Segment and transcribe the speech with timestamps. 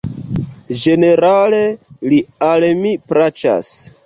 [0.83, 1.61] Ĝenerale
[2.15, 3.71] li al mi plaĉas.